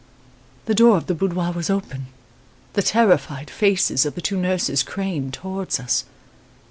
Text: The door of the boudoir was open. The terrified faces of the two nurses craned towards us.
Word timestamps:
The 0.65 0.73
door 0.73 0.97
of 0.97 1.05
the 1.05 1.13
boudoir 1.13 1.51
was 1.53 1.69
open. 1.69 2.07
The 2.73 2.81
terrified 2.81 3.51
faces 3.51 4.03
of 4.03 4.15
the 4.15 4.21
two 4.21 4.35
nurses 4.41 4.81
craned 4.81 5.35
towards 5.35 5.79
us. 5.79 6.05